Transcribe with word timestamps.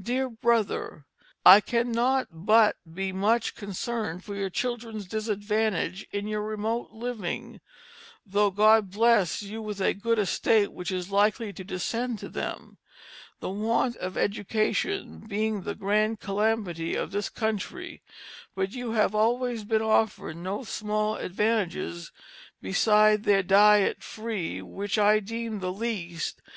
"DEAR 0.00 0.30
BRO^R: 0.30 1.02
"I 1.44 1.60
cannot 1.60 2.28
but 2.30 2.76
be 2.94 3.10
much 3.10 3.56
concerned 3.56 4.22
for 4.22 4.36
your 4.36 4.48
children's 4.48 5.04
disadvantage 5.04 6.06
in 6.12 6.28
your 6.28 6.42
remote 6.42 6.92
livinge 6.94 7.58
(tho' 8.24 8.52
God 8.52 8.84
has 8.84 8.94
blest 8.94 9.42
you 9.42 9.60
with 9.60 9.80
a 9.80 9.92
good 9.92 10.20
Estate 10.20 10.70
which 10.70 10.92
is 10.92 11.10
likely 11.10 11.52
to 11.54 11.64
descend 11.64 12.20
to 12.20 12.28
them) 12.28 12.78
the 13.40 13.50
want 13.50 13.96
of 13.96 14.16
Education 14.16 15.24
being 15.26 15.62
the 15.62 15.74
grand 15.74 16.20
Calamity 16.20 16.94
of 16.94 17.10
this 17.10 17.28
Country, 17.28 18.00
but 18.54 18.74
you 18.74 18.92
have 18.92 19.12
always 19.12 19.64
Been 19.64 19.82
offered 19.82 20.36
no 20.36 20.62
small 20.62 21.16
advantages, 21.16 22.12
besides 22.62 23.24
their 23.24 23.42
diet 23.42 24.04
free, 24.04 24.60
w^ch 24.60 25.02
I 25.02 25.18
deeme 25.18 25.58
the 25.58 25.72
Leest. 25.72 26.40